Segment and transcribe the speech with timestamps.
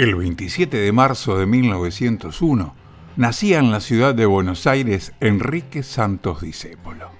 [0.00, 2.74] El 27 de marzo de 1901
[3.18, 7.10] nacía en la ciudad de Buenos Aires Enrique Santos Discépolo.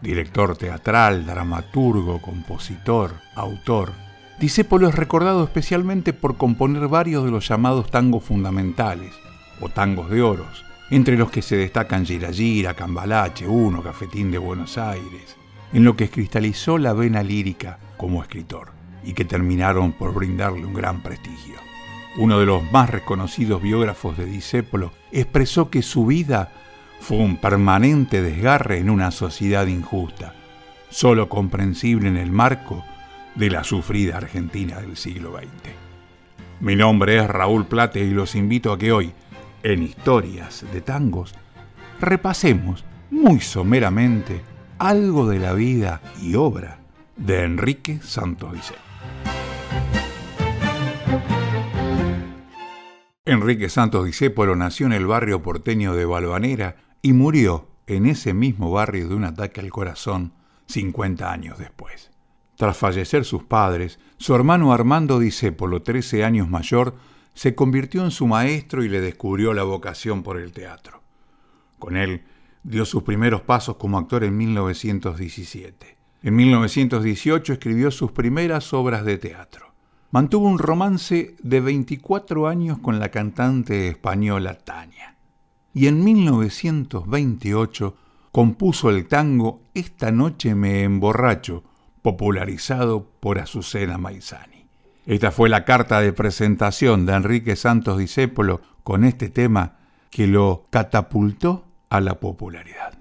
[0.00, 3.90] Director teatral, dramaturgo, compositor, autor,
[4.38, 9.12] Discépolo es recordado especialmente por componer varios de los llamados tangos fundamentales
[9.60, 14.38] o tangos de oros, entre los que se destacan Gira Gira, Cambalache, Uno, Cafetín de
[14.38, 15.34] Buenos Aires,
[15.72, 18.70] en lo que cristalizó la vena lírica como escritor
[19.02, 21.69] y que terminaron por brindarle un gran prestigio
[22.16, 26.50] uno de los más reconocidos biógrafos de Discépolo, expresó que su vida
[27.00, 30.34] fue un permanente desgarre en una sociedad injusta,
[30.90, 32.84] solo comprensible en el marco
[33.34, 35.72] de la sufrida Argentina del siglo XX.
[36.60, 39.12] Mi nombre es Raúl Plate y los invito a que hoy,
[39.62, 41.34] en Historias de Tangos,
[42.00, 44.42] repasemos muy someramente
[44.78, 46.78] algo de la vida y obra
[47.16, 49.39] de Enrique Santos Discépolo.
[53.30, 58.72] Enrique Santos Discépolo nació en el barrio porteño de Balvanera y murió en ese mismo
[58.72, 60.32] barrio de un ataque al corazón
[60.66, 62.10] 50 años después.
[62.56, 66.96] Tras fallecer sus padres, su hermano Armando Discépolo, 13 años mayor,
[67.32, 71.00] se convirtió en su maestro y le descubrió la vocación por el teatro.
[71.78, 72.24] Con él
[72.64, 75.96] dio sus primeros pasos como actor en 1917.
[76.24, 79.69] En 1918 escribió sus primeras obras de teatro
[80.10, 85.16] mantuvo un romance de 24 años con la cantante española Tania.
[85.72, 87.96] Y en 1928
[88.32, 91.64] compuso el tango Esta noche me emborracho,
[92.02, 94.66] popularizado por Azucena Maizani.
[95.06, 99.78] Esta fue la carta de presentación de Enrique Santos Discépolo con este tema
[100.10, 102.99] que lo catapultó a la popularidad.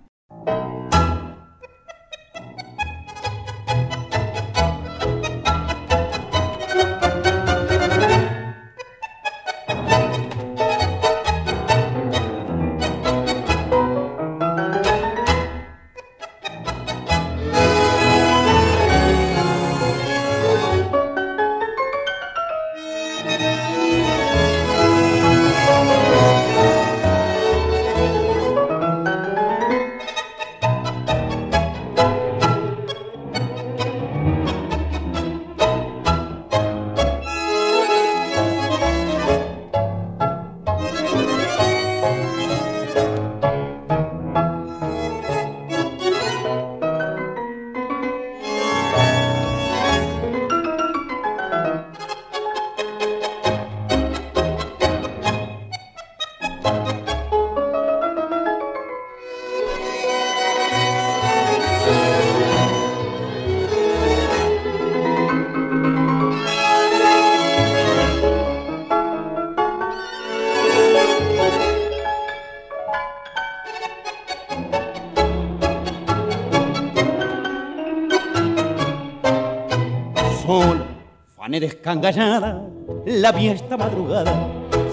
[81.80, 82.62] Descangallada,
[83.06, 84.34] la vi esta madrugada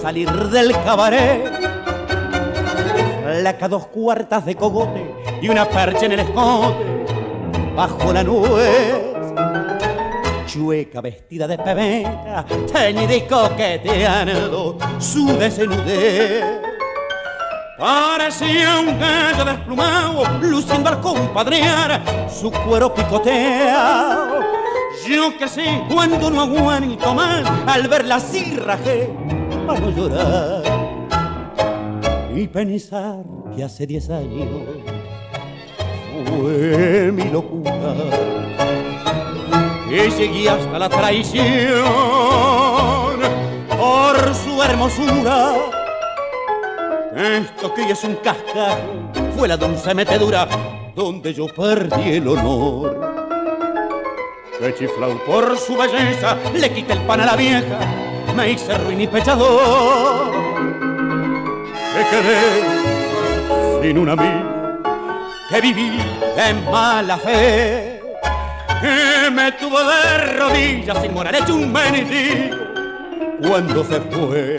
[0.01, 1.43] salir del cabaret.
[3.23, 7.05] Flaca dos cuartas de cogote y una percha en el escote,
[7.75, 9.15] bajo la nube.
[10.45, 16.61] Chueca vestida de pebeta, teñida y coqueteando su desnudez.
[17.77, 24.26] Parecía un gallo desplumado, luciendo al compadrear su cuero picoteado
[25.07, 29.09] yo que sé cuando no aguanto más al verla así rajé
[29.65, 30.63] para no llorar
[32.35, 33.23] y pensar
[33.55, 34.47] que hace diez años
[36.25, 37.93] fue mi locura
[39.89, 41.85] que llegué hasta la traición
[43.69, 45.53] por su hermosura.
[47.15, 48.77] Esto que es un cascajo
[49.35, 50.47] fue la dulce metedura
[50.93, 53.16] donde yo perdí el honor
[54.59, 57.79] que chiflado por su belleza le quité el pan a la vieja,
[58.35, 60.31] me hice ruin y pechador.
[61.93, 64.81] Que quedé sin un amigo,
[65.49, 65.99] que viví
[66.37, 68.01] en mala fe,
[68.81, 72.57] que me tuvo de rodillas sin morar hecho un mendigo
[73.47, 74.57] cuando se fue.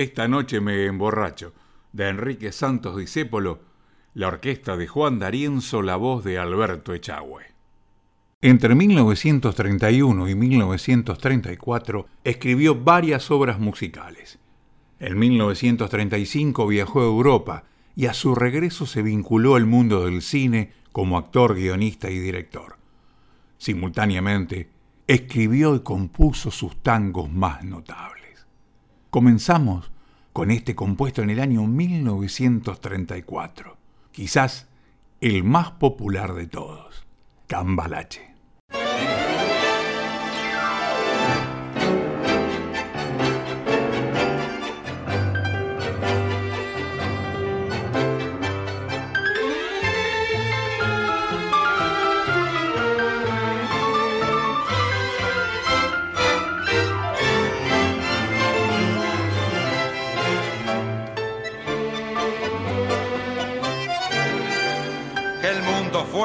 [0.00, 1.52] Esta noche me emborracho,
[1.92, 3.60] de Enrique Santos Discépolo,
[4.14, 7.42] la orquesta de Juan D'Arienzo, la voz de Alberto Echagüe.
[8.40, 14.38] Entre 1931 y 1934 escribió varias obras musicales.
[15.00, 17.64] En 1935 viajó a Europa
[17.94, 22.78] y a su regreso se vinculó al mundo del cine como actor, guionista y director.
[23.58, 24.70] Simultáneamente,
[25.06, 28.19] escribió y compuso sus tangos más notables.
[29.10, 29.90] Comenzamos
[30.32, 33.76] con este compuesto en el año 1934,
[34.12, 34.68] quizás
[35.20, 37.04] el más popular de todos,
[37.48, 38.29] Cambalache.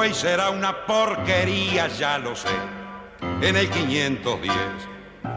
[0.08, 2.48] Y será una porquería, ya lo sé.
[3.40, 4.52] En el 510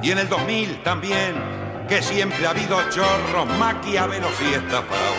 [0.02, 1.36] y en el 2000 también,
[1.88, 5.18] que siempre ha habido chorros, maquiavelos y estafados,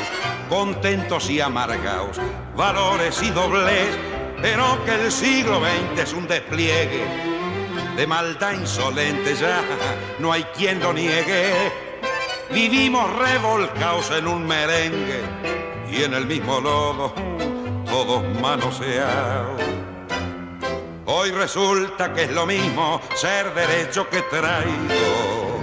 [0.49, 2.19] contentos y amargados,
[2.57, 3.89] valores y dobles,
[4.41, 7.05] pero que el siglo XX es un despliegue
[7.97, 9.63] de maldad insolente, ya
[10.19, 11.73] no hay quien lo niegue.
[12.53, 15.23] Vivimos revolcados en un merengue
[15.91, 17.50] y en el mismo lodo
[17.91, 19.61] todos manoseados.
[21.07, 25.61] Hoy resulta que es lo mismo ser derecho que traído.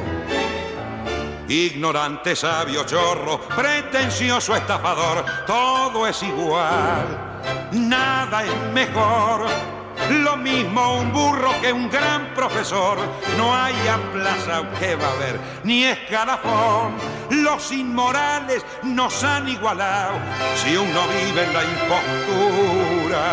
[1.48, 7.40] Ignorante, sabio, chorro, pretencioso, estafador, todo es igual,
[7.72, 9.77] nada es mejor.
[10.10, 12.98] Lo mismo un burro que un gran profesor,
[13.38, 13.76] no hay
[14.14, 16.96] plaza que va a haber, ni escalafón
[17.30, 20.14] los inmorales nos han igualado
[20.56, 23.26] si uno vive en la impostura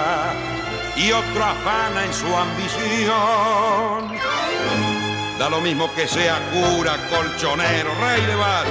[0.96, 3.14] y otro afana en su ambición.
[5.38, 8.70] Da lo mismo que sea cura, colchonero, rey de barro,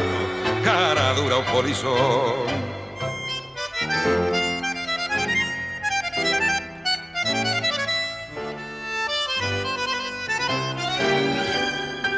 [0.63, 2.62] cara dura o polizón.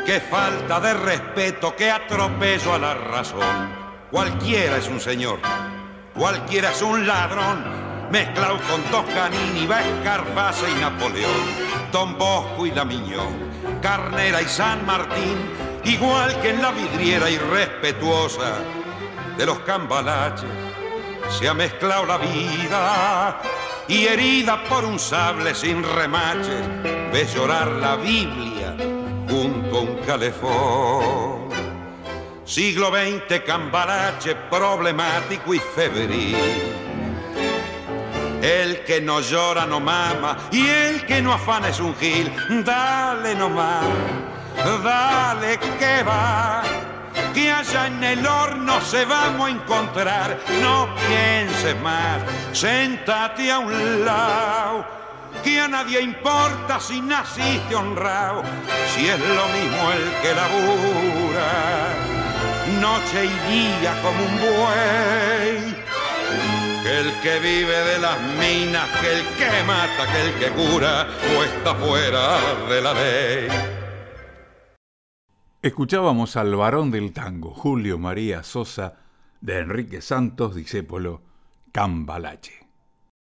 [0.05, 3.41] Qué falta de respeto, qué atropello a la razón.
[4.11, 5.39] Cualquiera es un señor,
[6.13, 7.65] cualquiera es un ladrón,
[8.11, 15.49] mezclado con Toscanini, Escarface y Napoleón, Don Bosco y la Miñón, Carnera y San Martín,
[15.85, 18.59] igual que en la vidriera irrespetuosa
[19.35, 20.51] de los cambalaches,
[21.31, 23.41] se ha mezclado la vida
[23.87, 26.61] y herida por un sable sin remaches,
[27.11, 28.94] ves llorar la Biblia
[29.27, 31.49] junto un calefón.
[32.45, 36.37] Siglo XX, cambarache problemático y febril.
[38.41, 42.31] El que no llora no mama y el que no afana es un gil.
[42.63, 43.83] Dale nomás,
[44.83, 46.61] dale que va,
[47.33, 50.39] que allá en el horno se vamos a encontrar.
[50.61, 52.21] No pienses más,
[52.53, 55.04] sentate a un lado
[55.45, 58.41] que a nadie importa si naciste honrado,
[58.95, 61.93] si es lo mismo el que labura,
[62.81, 65.75] noche y día como un buey.
[66.81, 71.07] Que el que vive de las minas, que el que mata, que el que cura,
[71.37, 73.47] o está fuera de la ley.
[75.61, 78.97] Escuchábamos al varón del tango, Julio María Sosa,
[79.41, 81.21] de Enrique Santos, discépolo,
[81.71, 82.64] Cambalache.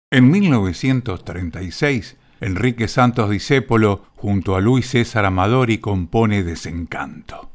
[0.08, 7.50] En 1936, Enrique Santos Discépolo, junto a Luis César Amadori, compone Desencanto.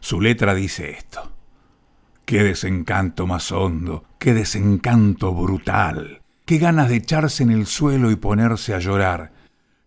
[0.00, 1.30] Su letra dice esto.
[2.24, 8.16] Qué desencanto más hondo, qué desencanto brutal, qué ganas de echarse en el suelo y
[8.16, 9.32] ponerse a llorar,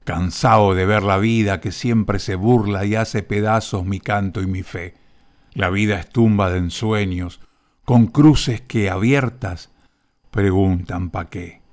[0.05, 4.47] cansado de ver la vida que siempre se burla y hace pedazos mi canto y
[4.47, 4.93] mi fe.
[5.51, 7.41] La vida es tumba de ensueños,
[7.83, 9.69] con cruces que abiertas
[10.37, 11.63] preguntan pa' qué.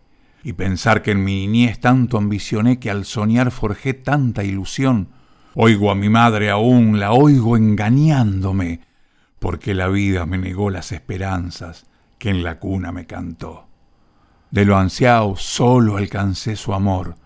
[0.43, 5.09] Y pensar que en mi niñez tanto ambicioné que al soñar forjé tanta ilusión,
[5.55, 8.81] oigo a mi madre aún, la oigo engañándome,
[9.39, 11.85] porque la vida me negó las esperanzas
[12.17, 13.67] que en la cuna me cantó.
[14.51, 17.17] De lo ansiado solo alcancé su amor,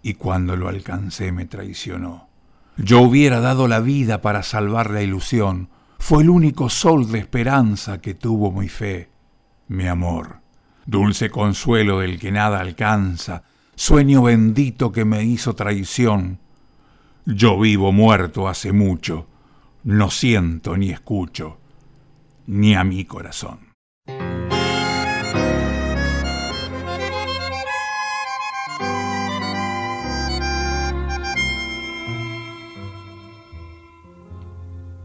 [0.00, 2.28] y cuando lo alcancé me traicionó.
[2.76, 8.00] Yo hubiera dado la vida para salvar la ilusión, fue el único sol de esperanza
[8.00, 9.08] que tuvo mi fe,
[9.66, 10.43] mi amor
[10.86, 16.38] dulce consuelo del que nada alcanza, sueño bendito que me hizo traición.
[17.26, 19.26] Yo vivo muerto hace mucho,
[19.82, 21.58] no siento ni escucho,
[22.46, 23.74] ni a mi corazón.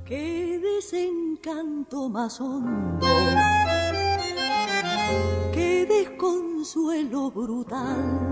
[0.05, 3.07] Qué desencanto más hondo,
[5.89, 8.29] desconsuelo brutal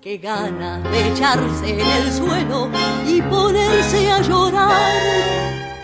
[0.00, 2.70] que gana de echarse en el suelo
[3.06, 4.92] y ponerse a llorar.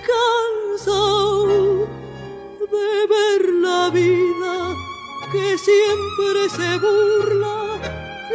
[0.09, 1.47] Canso
[2.75, 4.55] de ver la vida
[5.33, 7.59] que siempre se burla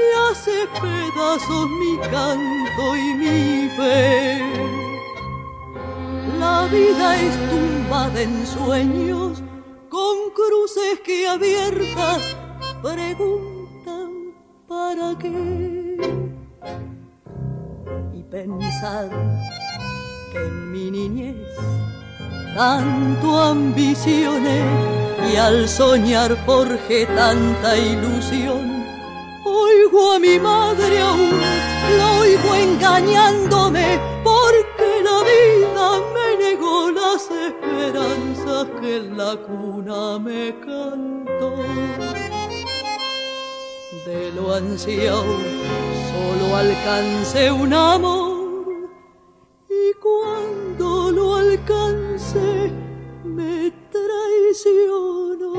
[0.01, 4.41] y hace pedazos mi canto y mi fe.
[6.37, 9.41] La vida es tumbada en sueños
[9.97, 12.21] con cruces que abiertas
[12.83, 14.11] preguntan
[14.67, 15.97] para qué
[18.13, 19.09] y pensar
[20.31, 21.49] que en mi niñez
[22.55, 24.61] tanto ambicioné
[25.31, 28.65] y al soñar forjé tanta ilusión.
[29.45, 31.41] Oigo a mi madre aún,
[31.97, 34.16] la oigo engañándome
[37.07, 41.51] las esperanzas que en la cuna me cantó
[44.05, 45.37] de lo ansiado
[46.11, 48.89] solo alcance un amor
[49.69, 52.71] y cuando lo alcance
[53.23, 55.53] me traicionó.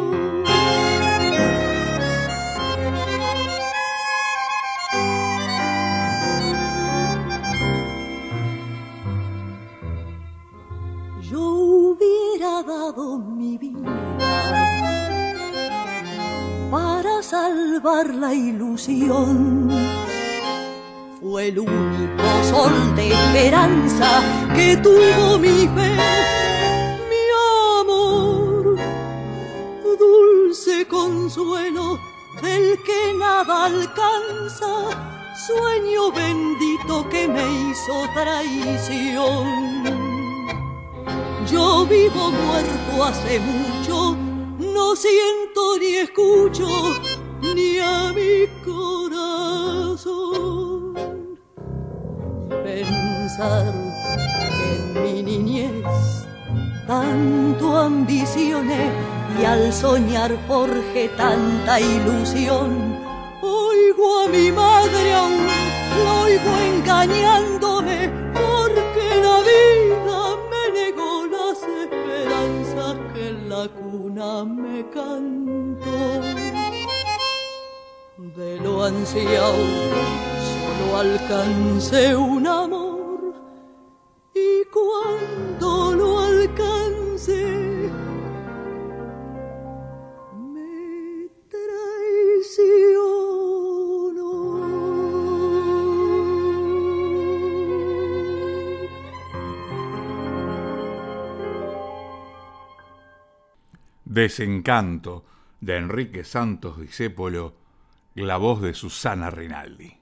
[12.78, 13.90] Mi vida
[16.70, 19.68] para salvar la ilusión.
[21.20, 24.23] Fue el único sol de esperanza
[24.54, 25.90] que tuvo mi fe,
[27.11, 27.25] mi
[27.80, 28.78] amor,
[29.99, 31.99] dulce consuelo
[32.40, 34.73] del que nada alcanza,
[35.47, 40.07] sueño bendito que me hizo traición.
[41.50, 44.17] Yo vivo muerto hace mucho,
[44.59, 46.69] no siento ni escucho
[47.55, 50.05] ni a mi corazón.
[52.62, 53.73] Pensar
[54.73, 56.26] en mi niñez
[56.87, 58.90] tanto ambicioné
[59.40, 62.99] y al soñar forjé tanta ilusión.
[63.40, 65.47] Oigo a mi madre aún,
[66.05, 68.11] la oigo engañándome
[74.18, 76.20] me cantó.
[78.37, 79.54] De lo ansiado
[80.48, 83.34] solo alcancé un amor
[84.34, 85.48] y cuando
[104.18, 105.25] Desencanto
[105.60, 107.54] de Enrique Santos Discépolo,
[108.16, 109.96] la voz de Susana Rinaldi.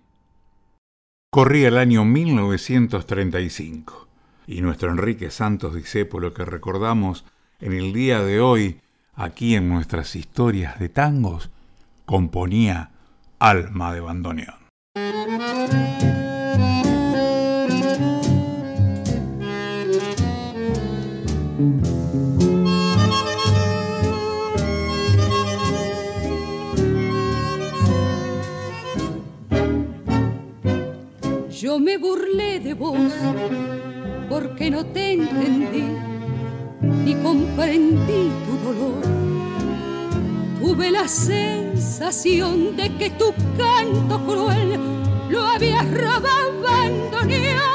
[1.30, 4.08] Corría el año 1935
[4.46, 7.26] y nuestro Enrique Santos Discépolo que recordamos
[7.60, 8.80] en el día de hoy
[9.14, 11.50] aquí en nuestras historias de tangos
[12.06, 12.92] componía
[13.38, 14.56] Alma de bandoneón.
[31.78, 33.12] Me burlé de vos
[34.30, 35.84] porque no te entendí
[36.80, 39.02] ni comprendí tu dolor.
[40.58, 44.80] Tuve la sensación de que tu canto cruel
[45.28, 47.66] lo habías robado abandonado.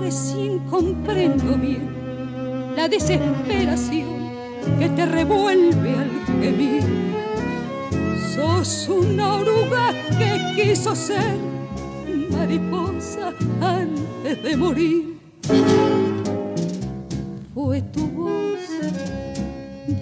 [0.00, 4.30] Recién comprendo bien la desesperación
[4.78, 6.84] que te revuelve al gemir.
[8.36, 11.57] Sos una oruga que quiso ser
[12.38, 15.18] mariposa antes de morir.
[17.54, 18.60] Fue tu voz,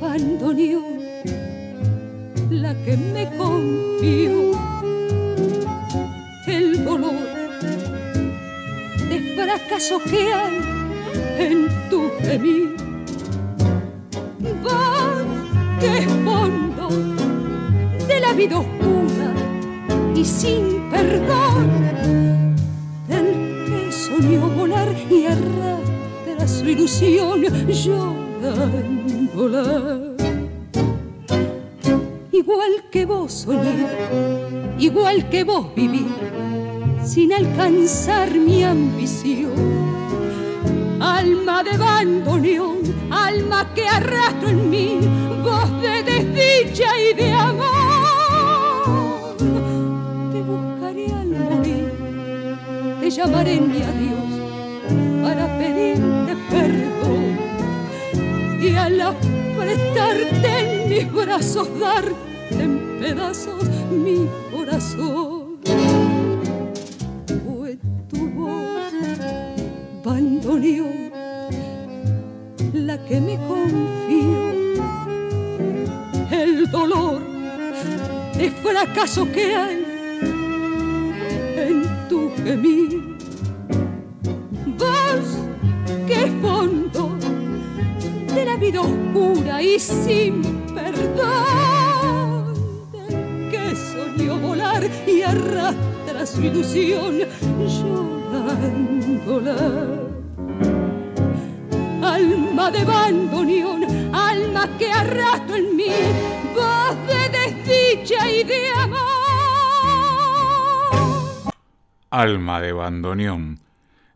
[0.00, 1.00] bandoneón,
[2.50, 4.32] la que me confió
[6.46, 7.26] el dolor
[9.08, 10.56] de fracaso que hay
[11.38, 12.76] en tu gemir.
[15.80, 16.16] Que
[18.36, 19.32] vida oscura
[20.14, 22.25] y sin perdón
[26.70, 28.46] ilusión llorándola.
[32.32, 33.86] Igual que vos soñé,
[34.78, 36.06] igual que vos viví,
[37.04, 39.86] sin alcanzar mi ambición
[41.00, 42.78] alma de bandoneón,
[43.10, 44.98] alma que arrastro en mí,
[45.42, 47.75] voz de desdicha y de amor.
[61.06, 62.14] Mis brazos darte
[62.50, 65.58] en pedazos mi corazón.
[67.44, 68.92] Fue tu voz,
[70.04, 71.10] bandoneón
[72.72, 74.56] la que me confío.
[76.30, 77.22] El dolor
[78.36, 79.84] de fracaso que hay
[81.56, 83.16] en tu gemir.
[84.78, 85.28] Vos
[86.06, 87.16] que fondo
[88.34, 90.55] de la vida oscura y sin
[95.68, 97.20] arrastra su ilusión
[97.66, 99.56] llorándola
[102.16, 105.90] alma de bandoneón, alma que arrastro en mí,
[106.54, 108.98] voz de desdicha y de amor.
[112.10, 113.60] Alma de bandoneón,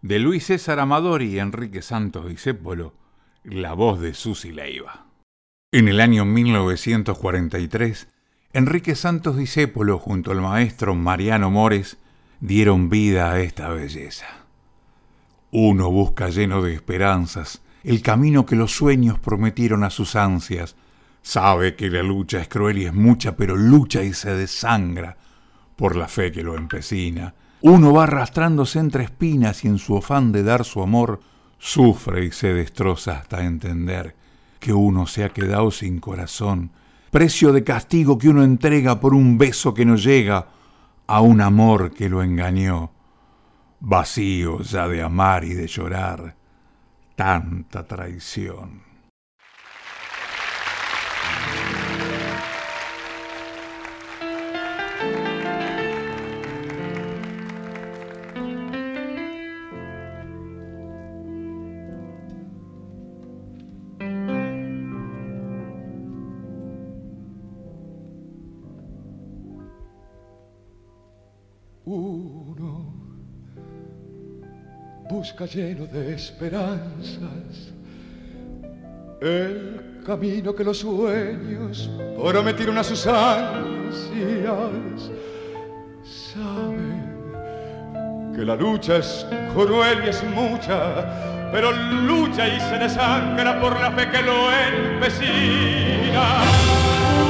[0.02, 2.94] de Luis César Amador y Enrique Santos Discépolo,
[3.44, 5.06] la voz de Susi Leiva.
[5.72, 8.08] En el año 1943,
[8.52, 11.98] Enrique Santos Discépolo junto al maestro Mariano Mores
[12.40, 14.26] dieron vida a esta belleza.
[15.52, 20.74] Uno busca lleno de esperanzas el camino que los sueños prometieron a sus ansias.
[21.22, 25.16] Sabe que la lucha es cruel y es mucha, pero lucha y se desangra
[25.76, 27.34] por la fe que lo empecina.
[27.60, 31.20] Uno va arrastrándose entre espinas y en su afán de dar su amor
[31.58, 34.16] sufre y se destroza hasta entender
[34.58, 36.72] que uno se ha quedado sin corazón,
[37.10, 40.46] precio de castigo que uno entrega por un beso que no llega
[41.06, 42.92] a un amor que lo engañó,
[43.80, 46.36] vacío ya de amar y de llorar
[47.16, 48.89] tanta traición.
[75.20, 77.74] Busca lleno de esperanzas
[79.20, 84.00] el camino que los sueños prometieron a sus ansias.
[86.02, 86.88] Sabe
[88.34, 93.90] que la lucha es cruel y es mucha, pero lucha y se desangra por la
[93.90, 96.24] fe que lo empecina.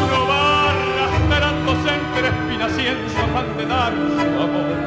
[0.04, 4.78] Uno va arrastrándose entre espinas y en su afán de dar su amor,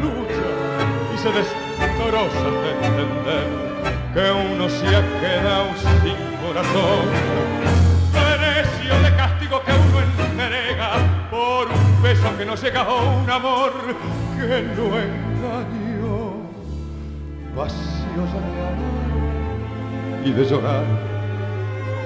[0.00, 0.46] lucha
[1.14, 1.67] y se desangra
[1.98, 3.46] de entender
[4.14, 7.04] que uno se ha quedado sin corazón.
[8.12, 10.90] Precio de castigo que uno entrega
[11.28, 13.72] por un beso que no llega a un amor
[14.36, 16.36] que lo engañó.
[17.56, 18.98] Vacío de amor
[20.24, 20.84] y de llorar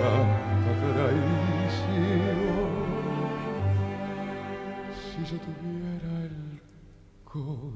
[0.01, 1.33] tanta traición.
[4.97, 5.82] Si yo tuviera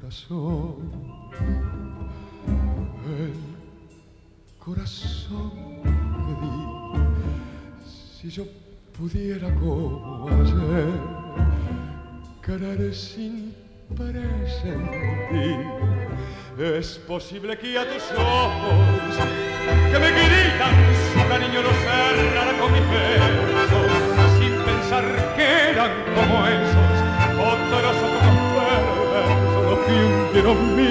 [0.06, 0.76] corazón
[3.06, 3.34] el
[4.64, 5.50] corazón
[5.82, 6.56] que di,
[8.20, 8.44] si yo
[8.96, 11.00] pudiera como ayer
[12.40, 13.52] querer sin
[13.96, 15.66] presentir,
[16.56, 19.16] es posible que a tus ojos
[19.90, 20.74] que me gritan
[21.14, 23.90] su cariño los cerrara con mis besos,
[24.38, 26.96] sin pensar que eran como esos,
[27.40, 28.35] otros los
[30.36, 30.90] que hundieron mi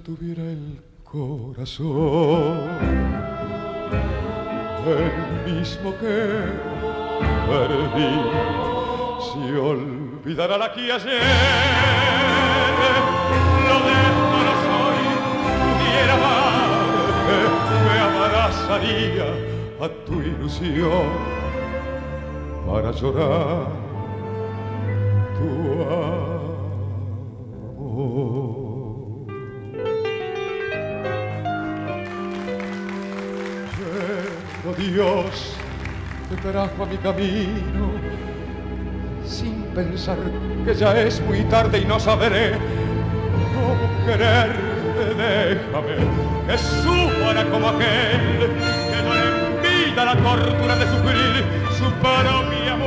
[0.00, 2.68] tuviera el corazón,
[4.86, 6.16] el mismo que
[7.46, 8.12] perdí,
[9.26, 11.22] si olvidara la que ayer
[13.68, 15.02] lo dejo no soy,
[15.60, 16.70] pudiera amar,
[17.84, 19.28] me abrazaría
[19.80, 21.08] a tu ilusión
[22.66, 23.89] para llorar.
[34.90, 35.56] Dios
[36.28, 37.92] te trajo a mi camino,
[39.24, 40.18] sin pensar
[40.64, 42.52] que ya es muy tarde y no sabré
[43.54, 44.70] cómo quererte.
[45.16, 45.94] Déjame
[46.46, 48.50] que sufra como aquel
[48.90, 51.44] que no le la tortura de sufrir
[51.78, 52.79] su propia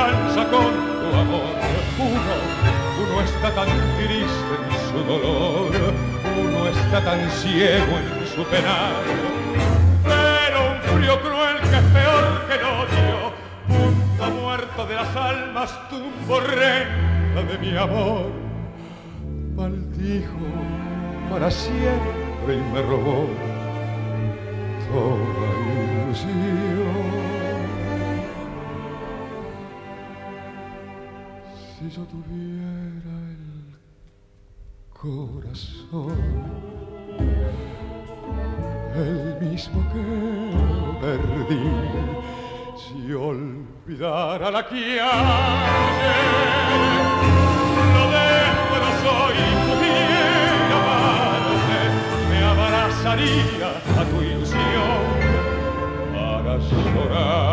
[0.00, 1.54] esperanza con tu amor.
[1.98, 2.34] Uno,
[3.04, 5.70] uno está tan triste en su dolor,
[6.38, 9.02] uno está tan ciego en su penar.
[10.04, 13.32] Pero un frío cruel que es peor que el odio,
[13.68, 18.30] punto muerto de las almas, tumbo reina de mi amor.
[19.54, 20.38] Maldijo
[21.30, 23.28] para siempre y me robó
[24.90, 26.49] toda ilusión.
[31.90, 33.76] Yo tuviera el
[34.90, 36.18] corazón,
[38.94, 40.04] el mismo que
[41.00, 41.66] perdí,
[42.76, 45.00] si olvidara la calle,
[47.94, 51.80] lo destrozo y pudiera amarte,
[52.30, 55.02] me abrazaría a tu ilusión
[56.14, 57.49] para llorar.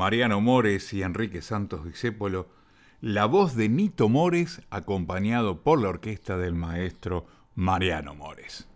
[0.00, 2.48] Mariano Mores y Enrique Santos Discépolo,
[3.02, 8.66] la voz de Nito Mores acompañado por la orquesta del maestro Mariano Mores.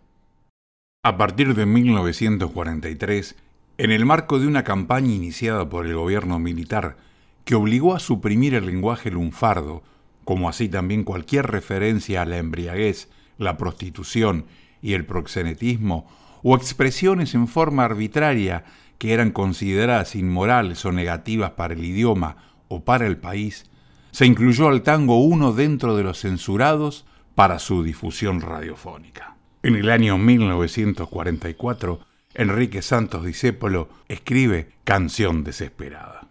[1.03, 3.35] A partir de 1943,
[3.79, 6.95] en el marco de una campaña iniciada por el gobierno militar
[7.43, 9.81] que obligó a suprimir el lenguaje lunfardo,
[10.25, 13.09] como así también cualquier referencia a la embriaguez,
[13.39, 14.45] la prostitución
[14.79, 16.07] y el proxenetismo,
[16.43, 18.63] o expresiones en forma arbitraria
[18.97, 23.65] que eran consideradas inmorales o negativas para el idioma o para el país,
[24.11, 27.05] se incluyó al tango uno dentro de los censurados
[27.35, 29.35] para su difusión radiofónica.
[29.61, 31.99] En el año 1944,
[32.33, 36.29] Enrique Santos Discépolo escribe Canción Desesperada.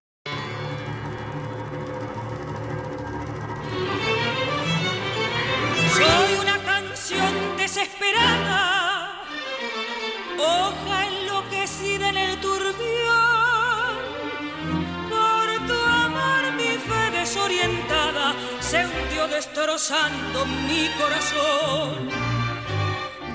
[5.92, 9.22] Soy una canción desesperada,
[10.38, 10.93] hoja
[19.34, 22.08] destrozando mi corazón.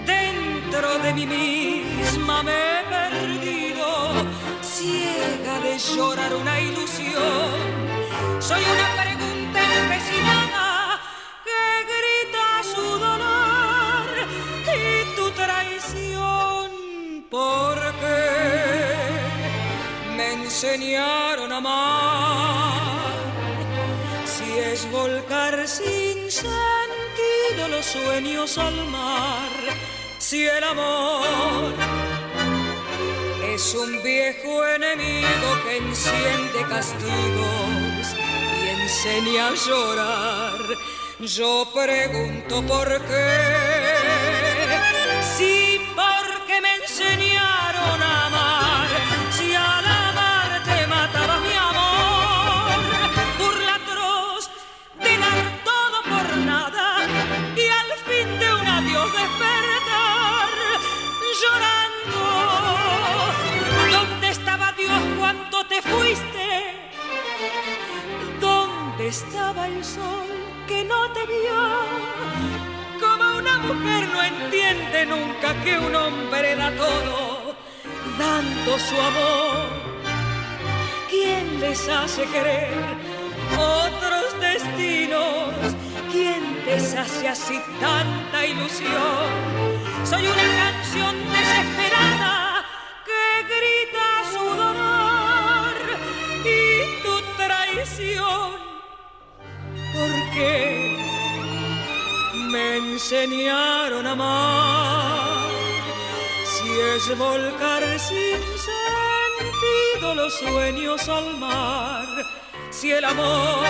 [0.06, 3.88] Dentro de mí misma me he perdido,
[4.62, 7.58] ciega de llorar una ilusión.
[8.40, 10.68] Soy una pregunta empecinada
[11.48, 11.62] que
[11.94, 14.06] grita su dolor
[14.80, 16.66] y tu traición.
[17.30, 18.24] ¿Por qué
[20.16, 22.69] me enseñaron a amar?
[25.70, 29.52] Sin sentido los sueños al mar,
[30.18, 31.74] si el amor
[33.54, 38.04] es un viejo enemigo que enciende castigos
[38.64, 40.60] y enseña a llorar.
[41.20, 43.69] Yo pregunto por qué.
[66.00, 66.50] Fuiste?
[68.40, 70.30] ¿Dónde estaba el sol
[70.68, 71.62] que no te vio?
[73.04, 77.56] Como una mujer no entiende nunca que un hombre da todo,
[78.18, 79.68] dando su amor.
[81.10, 82.96] ¿Quién les hace creer
[83.58, 85.54] otros destinos?
[86.12, 89.30] ¿Quién deshace así tanta ilusión?
[90.04, 92.19] Soy una canción desesperada
[102.52, 105.50] Me enseñaron a amar.
[106.46, 112.08] Si es volcar sin sentido los sueños al mar,
[112.70, 113.66] si el amor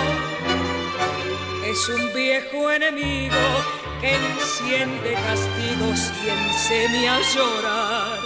[1.66, 3.36] es un viejo enemigo
[4.02, 8.20] que enciende castigos y enseña a llorar.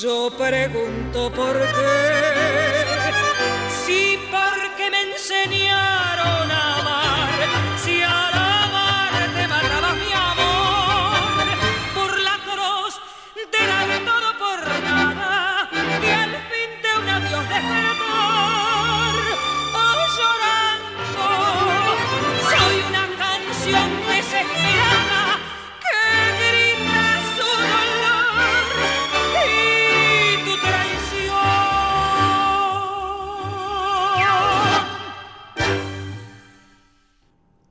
[0.00, 3.12] Yo pregunto por qué,
[3.84, 6.05] si porque me enseñaron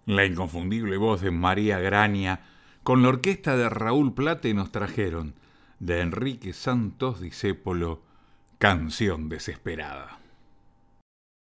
[0.06, 2.42] La inconfundible voz de María Graña
[2.84, 5.34] con la orquesta de Raúl Plate nos trajeron
[5.80, 8.04] de Enrique Santos Discépolo
[8.60, 10.20] Canción Desesperada.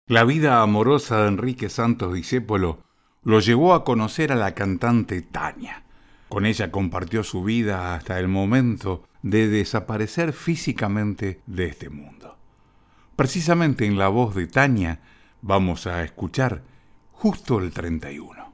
[0.08, 2.80] La vida amorosa de Enrique Santos Discépolo
[3.24, 5.84] lo llevó a conocer a la cantante Tania.
[6.28, 12.36] Con ella compartió su vida hasta el momento de desaparecer físicamente de este mundo.
[13.16, 15.02] Precisamente en la voz de Tania
[15.44, 16.64] vamos a escuchar
[17.12, 18.45] justo el 31.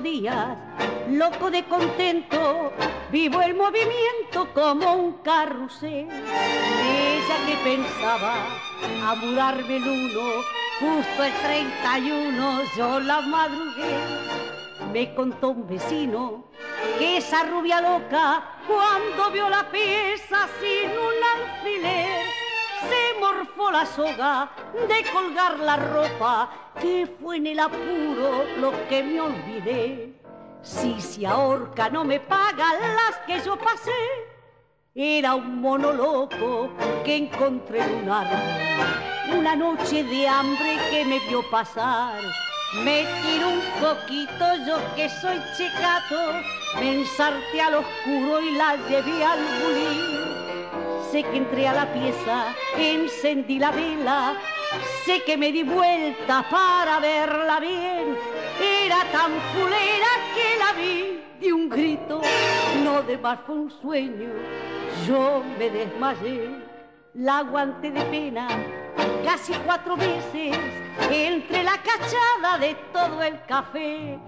[0.00, 0.56] Días,
[1.10, 2.72] loco de contento,
[3.10, 6.08] vivo el movimiento como un carrusel.
[6.08, 8.46] Ella que pensaba
[9.04, 10.42] a mudarme el uno,
[10.80, 13.96] justo el 31 yo la madrugué.
[14.92, 16.44] Me contó un vecino
[16.98, 22.17] que esa rubia loca, cuando vio la pieza sin un alfiler,
[22.80, 29.02] se morfó la soga de colgar la ropa, que fue en el apuro lo que
[29.02, 30.14] me olvidé.
[30.62, 33.90] Si se ahorca no me paga las que yo pasé,
[34.94, 36.70] era un mono loco
[37.04, 42.20] que encontré en un árbol, una noche de hambre que me vio pasar.
[42.84, 46.42] Me tiró un coquito, yo que soy chicato,
[46.78, 50.27] me ensarté al oscuro y la llevé al bulín
[51.10, 54.36] Sé que entré a la pieza, encendí la vela,
[55.04, 58.14] sé que me di vuelta para verla bien.
[58.60, 62.20] Era tan fulera que la vi de un grito,
[62.84, 64.28] no de más fue un sueño.
[65.06, 66.50] Yo me desmayé,
[67.14, 68.48] la aguanté de pena
[69.24, 70.56] casi cuatro veces
[71.10, 74.18] entre la cachada de todo el café.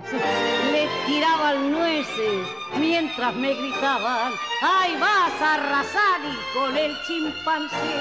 [0.73, 2.47] Le tiraban nueces
[2.79, 8.01] mientras me gritaban, ¡ay vas a arrasar y con el chimpancé!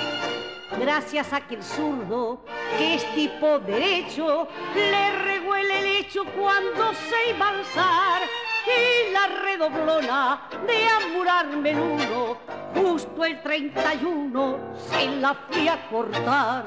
[0.80, 2.44] Gracias a que el zurdo,
[2.78, 8.22] que es tipo derecho, le rehuele el hecho cuando se iba a alzar
[8.70, 11.78] y la redoblona de amurarme el
[12.76, 16.66] justo el 31 se la fui a cortar.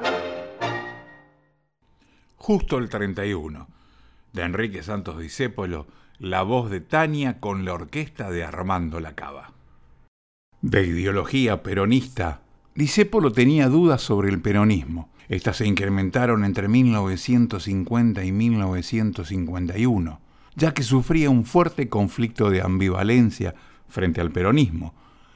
[2.35, 3.67] Justo el 31,
[4.33, 5.87] de Enrique Santos Discépolo,
[6.19, 9.53] la voz de Tania con la orquesta de Armando Lacaba.
[10.61, 12.41] De ideología peronista,
[12.75, 15.09] Discépolo tenía dudas sobre el peronismo.
[15.29, 20.22] Estas se incrementaron entre 1950 y 1951
[20.55, 23.55] ya que sufría un fuerte conflicto de ambivalencia
[23.87, 24.93] frente al peronismo,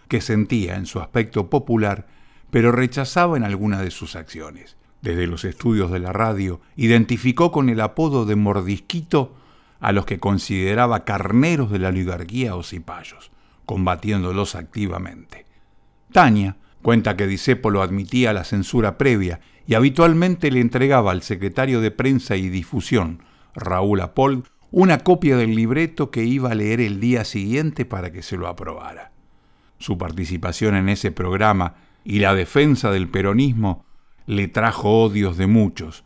[0.08, 2.08] que sentía en su aspecto popular,
[2.50, 4.78] pero rechazaba en algunas de sus acciones.
[5.02, 9.36] Desde los estudios de la radio, identificó con el apodo de mordisquito
[9.80, 13.32] a los que consideraba carneros de la oligarquía o cipayos,
[13.66, 15.46] combatiéndolos activamente.
[16.12, 21.92] Tania cuenta que Disépolo admitía la censura previa y habitualmente le entregaba al secretario de
[21.92, 27.24] prensa y difusión, Raúl Apol, una copia del libreto que iba a leer el día
[27.24, 29.12] siguiente para que se lo aprobara.
[29.80, 33.86] Su participación en ese programa y la defensa del peronismo
[34.26, 36.04] le trajo odios de muchos,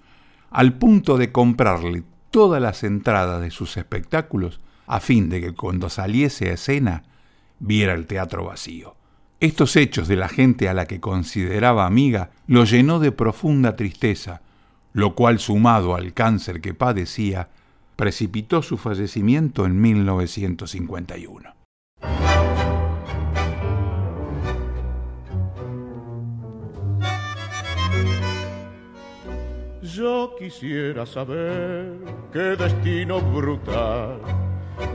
[0.52, 5.89] al punto de comprarle todas las entradas de sus espectáculos a fin de que cuando
[5.89, 7.04] saliese a escena
[7.60, 8.95] viera el teatro vacío.
[9.39, 14.41] Estos hechos de la gente a la que consideraba amiga lo llenó de profunda tristeza,
[14.93, 17.50] lo cual sumado al cáncer que padecía,
[17.95, 21.54] precipitó su fallecimiento en 1951.
[29.82, 31.97] Yo quisiera saber
[32.32, 34.21] qué destino brutal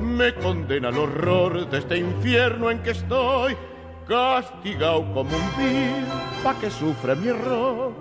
[0.01, 3.57] me condena al horror de este infierno en que estoy,
[4.09, 6.05] castigado como un vil,
[6.43, 7.93] pa' que sufra mi error,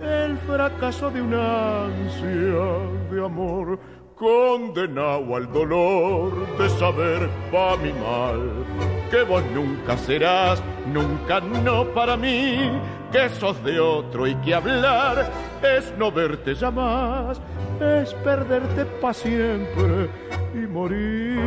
[0.00, 3.78] el fracaso de una ansia de amor
[4.16, 8.64] condenado al dolor de saber pa' mi mal
[9.10, 12.70] que vos nunca serás, nunca no para mí,
[13.12, 15.30] que sos de otro y que hablar
[15.62, 17.40] es no verte ya más,
[17.80, 20.08] es perderte pa' siempre
[20.54, 21.38] y morir.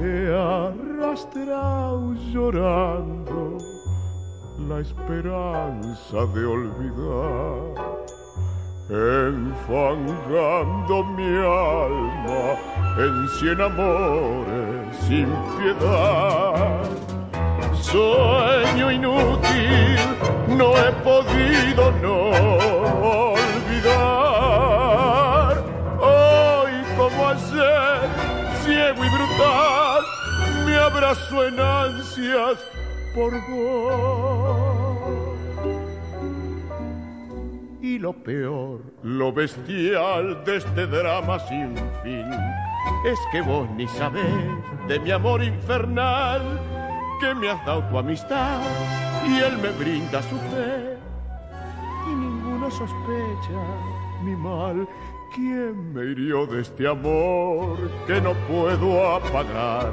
[0.00, 3.58] He arrastrado llorando
[4.68, 8.19] la esperanza de olvidar
[8.90, 10.24] enfangando
[11.16, 12.56] mi alma
[12.98, 16.82] en cien amores sin piedad.
[17.80, 20.00] Sueño inútil,
[20.48, 22.30] no he podido no
[23.32, 24.32] olvidar.
[26.00, 28.08] Hoy como ayer,
[28.64, 30.02] ciego y brutal,
[30.66, 32.58] me abrazo en ansias
[33.14, 34.79] por vos.
[37.82, 42.30] Y lo peor, lo bestial de este drama sin fin,
[43.06, 44.26] es que vos ni sabés
[44.86, 46.42] de mi amor infernal,
[47.20, 48.60] que me has dado tu amistad
[49.26, 50.98] y él me brinda su fe.
[52.06, 53.62] Y ninguno sospecha
[54.22, 54.86] mi mal.
[55.34, 59.90] ¿Quién me hirió de este amor que no puedo apagar?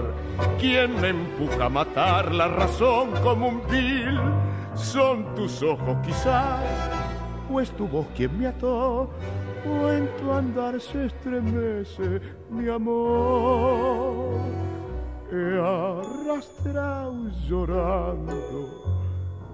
[0.59, 4.19] ¿Quién me empuja a matar la razón como un vil?
[4.73, 6.59] Son tus ojos quizás,
[7.51, 9.09] o es tu voz quien me ató,
[9.65, 14.39] o en tu andar se estremece mi amor.
[15.31, 18.97] He arrastrado llorando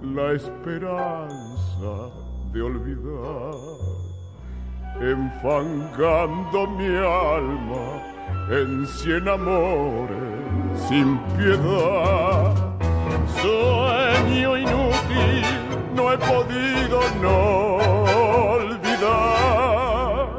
[0.01, 2.11] la esperanza
[2.51, 3.53] de olvidar
[5.01, 8.01] enfangando mi alma
[8.49, 10.33] en cien amores
[10.87, 12.53] sin piedad.
[13.41, 15.43] Sueño inútil,
[15.93, 17.77] no he podido no
[18.55, 20.29] olvidar.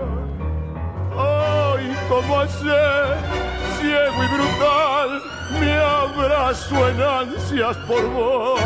[1.17, 3.17] Ay, como ayer,
[3.81, 5.23] ciego y brutal,
[5.61, 6.77] me abrazo
[7.87, 8.61] por vos.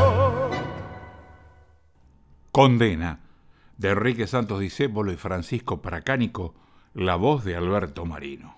[2.53, 3.20] Condena
[3.77, 6.55] de Enrique Santos Discépolo y Francisco Pracánico,
[6.94, 8.57] la voz de Alberto Marino.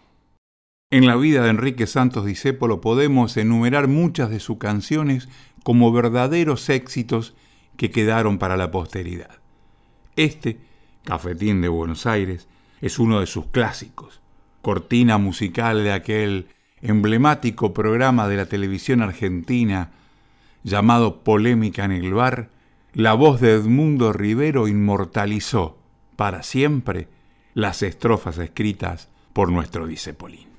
[0.91, 5.29] En la vida de Enrique Santos Discépolo podemos enumerar muchas de sus canciones
[5.63, 7.35] como verdaderos éxitos
[7.81, 9.39] que quedaron para la posteridad.
[10.15, 10.59] Este,
[11.03, 12.47] Cafetín de Buenos Aires,
[12.83, 14.21] es uno de sus clásicos,
[14.61, 16.49] cortina musical de aquel
[16.83, 19.93] emblemático programa de la televisión argentina
[20.63, 22.51] llamado Polémica en el Bar,
[22.93, 25.79] la voz de Edmundo Rivero inmortalizó
[26.17, 27.09] para siempre
[27.55, 30.51] las estrofas escritas por nuestro Dicepolín.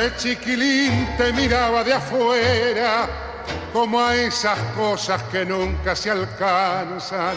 [0.00, 3.06] De chiquilín te miraba de afuera,
[3.70, 7.36] como a esas cosas que nunca se alcanzan.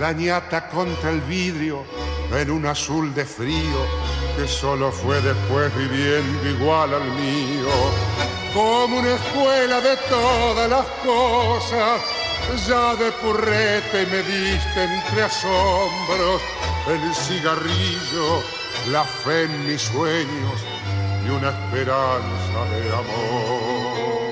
[0.00, 1.84] La ñata contra el vidrio
[2.32, 3.78] en un azul de frío
[4.36, 7.70] que solo fue después viviendo igual al mío.
[8.52, 12.00] Como una escuela de todas las cosas,
[12.66, 16.42] ya de purrete me diste entre asombros
[16.88, 18.42] el cigarrillo,
[18.90, 20.73] la fe en mis sueños
[21.24, 24.24] y una esperanza de amor.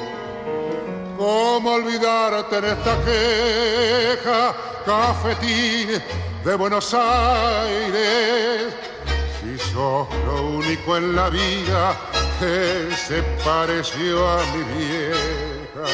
[1.16, 6.02] ¿Cómo olvidarte en esta queja, cafetín
[6.44, 8.74] de Buenos Aires?
[9.40, 11.96] Si sos lo único en la vida
[12.38, 15.84] que se pareció a mi vieja.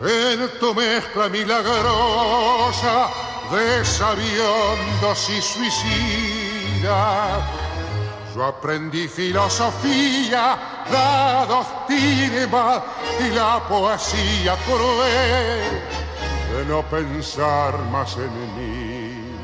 [0.00, 3.10] En tu mezcla milagrosa
[3.50, 7.42] de sabiondos y suicidas
[8.38, 10.56] yo aprendí filosofía,
[10.92, 12.84] la doctrina
[13.18, 15.82] y la poesía cruel
[16.52, 19.34] de no pensar más en mí.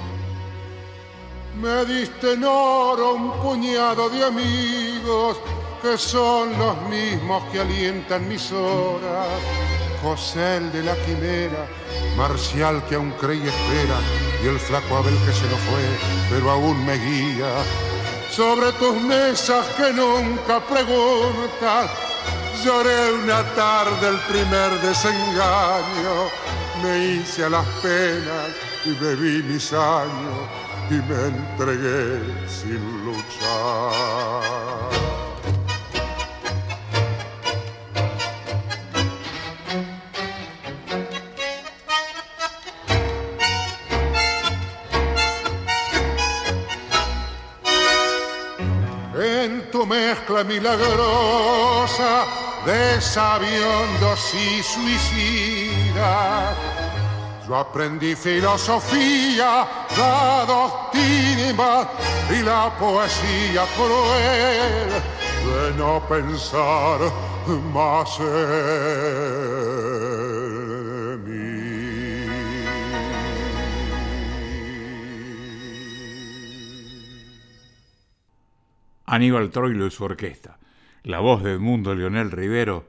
[1.61, 5.39] Me diste en oro un puñado de amigos
[5.83, 9.27] que son los mismos que alientan mis horas.
[10.05, 11.67] José el de la quimera,
[12.17, 13.99] Marcial que aún cree y espera,
[14.45, 15.83] y el flaco Abel que se lo fue,
[16.31, 17.49] pero aún me guía
[18.35, 21.91] sobre tus mesas que nunca preguntas.
[22.65, 26.31] Lloré una tarde el primer desengaño,
[26.83, 28.49] me hice a las penas
[28.85, 30.49] y bebí mis años
[30.91, 34.94] y me entregué sin luchar.
[49.87, 52.27] Mezcla milagrosa
[52.65, 56.57] de sabiondos y suicidas.
[57.47, 61.89] Yo aprendí filosofía, la doctrina
[62.31, 65.03] y la poesía cruel
[65.45, 67.01] de no pensar
[67.73, 68.25] más en
[79.07, 80.59] Aníbal Troilo y su orquesta,
[81.03, 82.87] la voz de Edmundo Leonel Rivero,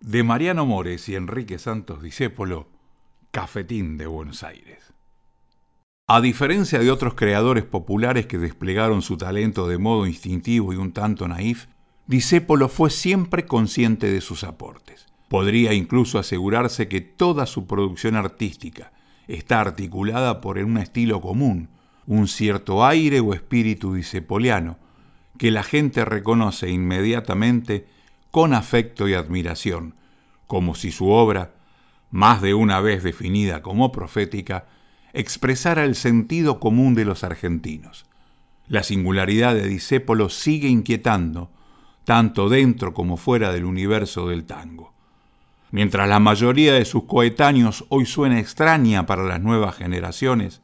[0.00, 2.68] de Mariano Mores y Enrique Santos Discépolo,
[3.30, 4.94] Cafetín de Buenos Aires.
[6.06, 10.92] A diferencia de otros creadores populares que desplegaron su talento de modo instintivo y un
[10.92, 11.66] tanto naif,
[12.06, 15.04] Discépolo fue siempre consciente de sus aportes.
[15.28, 18.92] Podría incluso asegurarse que toda su producción artística
[19.26, 21.68] está articulada por un estilo común,
[22.06, 24.78] un cierto aire o espíritu discepoliano,
[25.38, 27.86] que la gente reconoce inmediatamente
[28.30, 29.94] con afecto y admiración,
[30.46, 31.54] como si su obra,
[32.10, 34.66] más de una vez definida como profética,
[35.12, 38.06] expresara el sentido común de los argentinos.
[38.66, 41.50] La singularidad de Discépolo sigue inquietando,
[42.04, 44.92] tanto dentro como fuera del universo del tango.
[45.70, 50.62] Mientras la mayoría de sus coetáneos hoy suena extraña para las nuevas generaciones,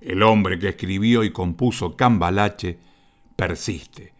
[0.00, 2.78] el hombre que escribió y compuso Cambalache
[3.46, 4.12] persiste,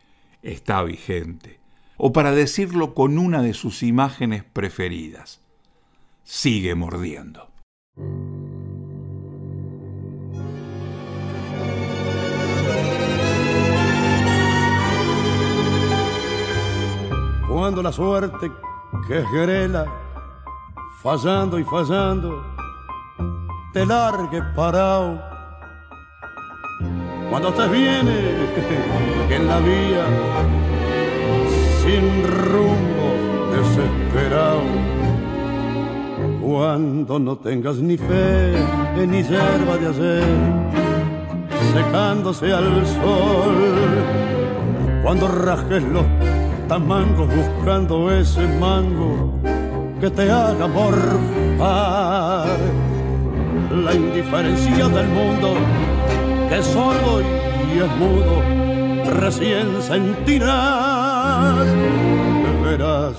[0.43, 1.61] está vigente,
[1.97, 5.41] o para decirlo con una de sus imágenes preferidas,
[6.25, 7.49] sigue mordiendo.
[17.49, 18.51] Cuando la suerte
[19.07, 19.87] que grela,
[21.01, 22.45] fallando y fallando,
[23.73, 25.32] te largue parado.
[27.33, 28.13] Cuando te viene
[29.31, 30.05] en la vía,
[31.83, 33.09] sin rumbo,
[33.57, 34.61] desesperado.
[36.43, 38.53] Cuando no tengas ni fe
[39.09, 40.25] ni yerba de hacer,
[41.73, 43.57] secándose al sol.
[45.03, 46.05] Cuando rajes los
[46.69, 49.33] tamangos buscando ese mango
[50.03, 52.59] que te haga morfar.
[53.87, 55.55] La indiferencia del mundo
[56.53, 58.43] que es sordo y es mudo,
[59.21, 61.67] recién sentirás.
[62.63, 63.17] Verás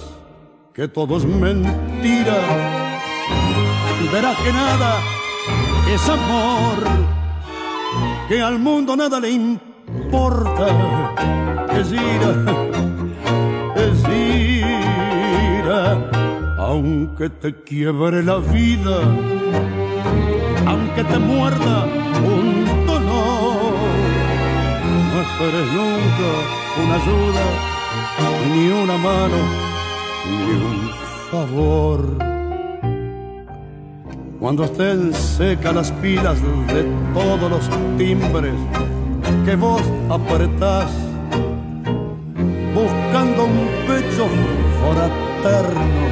[0.71, 2.37] que todo es mentira,
[4.11, 4.99] verás que nada
[5.91, 6.77] es amor,
[8.27, 10.67] que al mundo nada le importa,
[11.79, 12.31] es ira,
[13.75, 14.03] es
[15.59, 15.97] ira,
[16.59, 18.99] aunque te quiebre la vida,
[20.67, 22.12] aunque te muerda
[25.43, 26.29] esperes nunca
[26.83, 27.45] una ayuda,
[28.53, 29.37] ni una mano,
[30.29, 30.89] ni un
[31.31, 31.99] favor.
[34.39, 36.83] Cuando estén secas las pilas de
[37.13, 38.53] todos los timbres
[39.45, 40.91] que vos apretás,
[42.73, 44.27] buscando un pecho
[44.81, 46.03] fraterno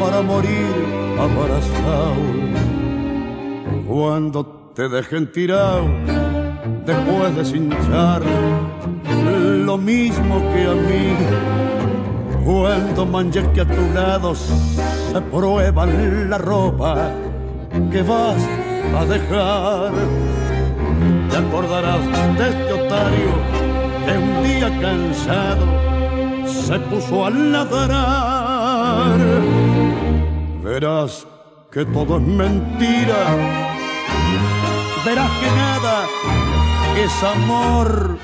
[0.00, 0.74] para morir
[1.18, 2.16] abrazado.
[3.86, 6.25] Cuando te dejen tirado
[6.86, 8.22] después de cinchar
[9.66, 11.16] lo mismo que a mí.
[12.44, 17.10] Cuando manches que a tu lado se prueba la ropa
[17.90, 18.40] que vas
[18.96, 19.92] a dejar,
[21.28, 22.00] te acordarás
[22.38, 23.32] de este otario
[24.06, 25.66] que un día cansado
[26.46, 29.18] se puso a ladrar.
[30.62, 31.26] Verás
[31.72, 33.20] que todo es mentira,
[35.04, 36.35] verás que nada
[37.04, 38.18] es amor,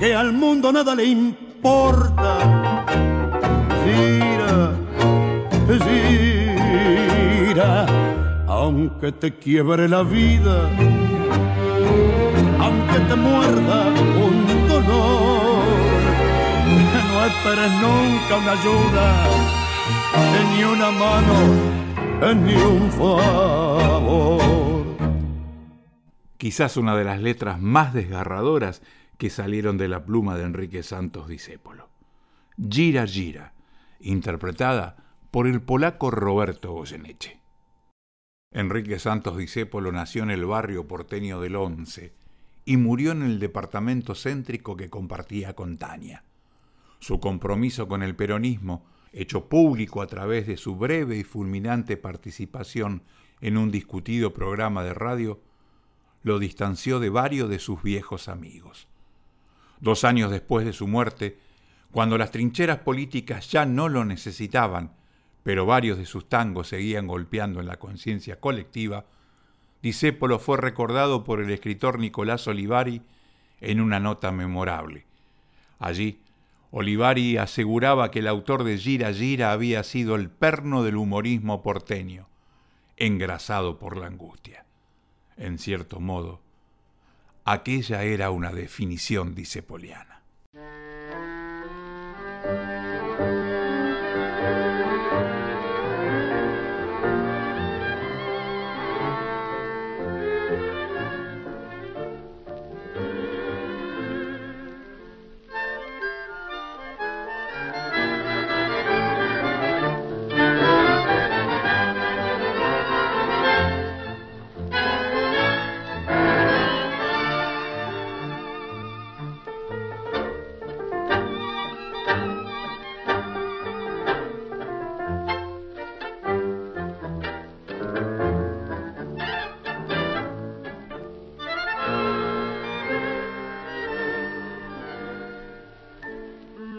[0.00, 2.38] que al mundo nada le importa.
[3.84, 4.72] Gira,
[7.46, 7.86] gira,
[8.46, 10.68] aunque te quiebre la vida,
[12.60, 13.86] aunque te muerda
[14.26, 15.62] un dolor,
[17.08, 19.06] no esperes nunca una ayuda,
[20.54, 21.36] ni una mano,
[22.44, 24.71] ni un favor.
[26.42, 28.82] Quizás una de las letras más desgarradoras
[29.16, 31.88] que salieron de la pluma de Enrique Santos Discépolo.
[32.68, 33.54] Gira Gira,
[34.00, 34.96] interpretada
[35.30, 37.38] por el polaco Roberto Goyeneche.
[38.50, 42.12] Enrique Santos Discépolo nació en el barrio porteño del Once
[42.64, 46.24] y murió en el departamento céntrico que compartía con Tania.
[46.98, 53.04] Su compromiso con el peronismo, hecho público a través de su breve y fulminante participación
[53.40, 55.40] en un discutido programa de radio,
[56.22, 58.88] lo distanció de varios de sus viejos amigos.
[59.80, 61.38] Dos años después de su muerte,
[61.90, 64.92] cuando las trincheras políticas ya no lo necesitaban,
[65.42, 69.04] pero varios de sus tangos seguían golpeando en la conciencia colectiva,
[69.82, 73.02] Discépolo fue recordado por el escritor Nicolás Olivari
[73.60, 75.06] en una nota memorable.
[75.80, 76.20] Allí,
[76.70, 82.28] Olivari aseguraba que el autor de Gira Gira había sido el perno del humorismo porteño,
[82.96, 84.64] engrasado por la angustia.
[85.36, 86.40] En cierto modo,
[87.44, 90.21] aquella era una definición disepoliana.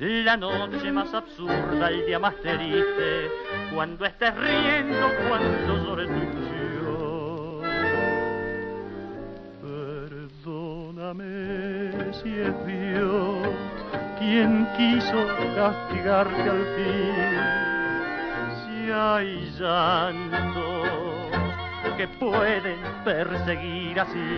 [0.00, 3.30] La noche más absurda, el día más triste,
[3.72, 6.40] cuando estés riendo, cuando sobre tu.
[10.42, 11.22] Perdóname
[12.14, 13.48] si es Dios
[14.18, 17.70] quien quiso castigarte al fin
[18.92, 20.88] hay llantos
[21.96, 24.36] que pueden perseguir así.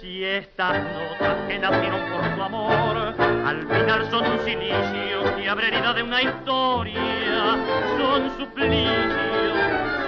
[0.00, 3.14] Si estas notas que nacieron por tu amor,
[3.44, 7.56] al final son un silicio y abre herida de una historia,
[7.98, 8.88] son suplicio,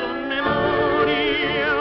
[0.00, 1.74] son memoria.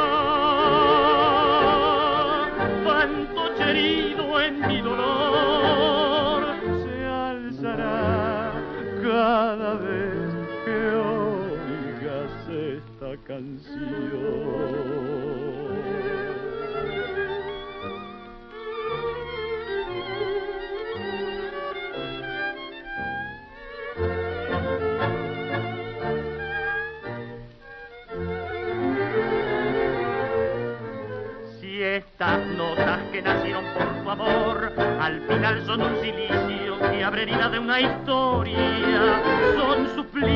[2.84, 8.52] Cuánto herido en mi dolor se alzará
[9.02, 10.24] cada vez
[13.28, 15.13] canción.
[37.32, 39.22] Abre de una historia,
[39.56, 40.33] son suplicio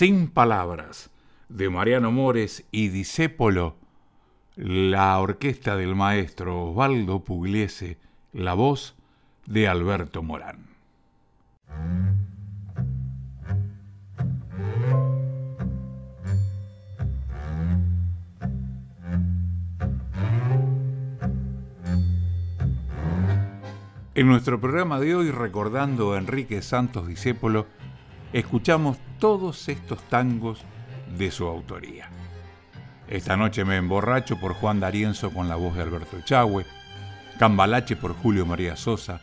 [0.00, 1.10] Sin palabras,
[1.50, 3.76] de Mariano Mores y Disépolo,
[4.56, 7.98] la orquesta del maestro Osvaldo Pugliese,
[8.32, 8.96] la voz
[9.44, 10.68] de Alberto Morán.
[24.14, 27.66] En nuestro programa de hoy, recordando a Enrique Santos Disépolo,
[28.32, 30.62] escuchamos todos estos tangos
[31.16, 32.08] de su autoría.
[33.06, 36.64] Esta noche me emborracho por Juan D'Arienzo con la voz de Alberto Echagüe,
[37.38, 39.20] Cambalache por Julio María Sosa,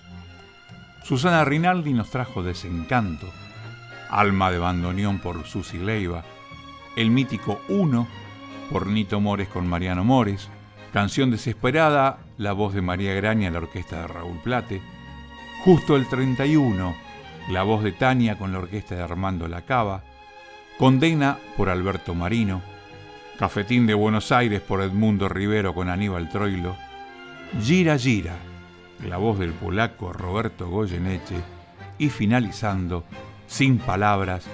[1.04, 3.28] Susana Rinaldi nos trajo Desencanto,
[4.10, 6.24] Alma de Bandoneón por Susi Leiva,
[6.96, 8.08] el mítico Uno
[8.72, 10.50] por Nito Mores con Mariano Mores,
[10.94, 14.82] Canción Desesperada, la voz de María Graña, la orquesta de Raúl Plate,
[15.64, 16.96] Justo el 31,
[17.50, 20.04] la voz de Tania con la orquesta de Armando Lacaba,
[20.78, 22.62] Condena por Alberto Marino,
[23.40, 26.76] Cafetín de Buenos Aires por Edmundo Rivero con Aníbal Troilo,
[27.62, 28.36] Gira Gira,
[29.08, 31.36] la voz del polaco Roberto Goyeneche
[31.98, 33.04] y finalizando
[33.48, 34.46] Sin Palabras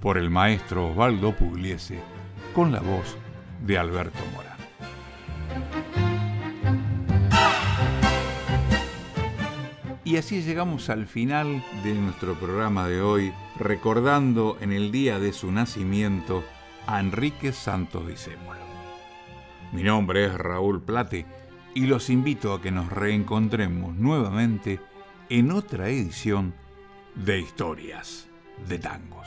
[0.00, 1.98] por el maestro Osvaldo Pugliese
[2.54, 3.16] con la voz
[3.64, 4.53] de Alberto Morán.
[10.04, 15.32] Y así llegamos al final de nuestro programa de hoy, recordando en el día de
[15.32, 16.44] su nacimiento
[16.86, 18.60] a Enrique Santos Discépolo.
[19.72, 21.24] Mi nombre es Raúl Plate
[21.74, 24.78] y los invito a que nos reencontremos nuevamente
[25.30, 26.52] en otra edición
[27.14, 28.28] de Historias
[28.68, 29.26] de Tangos.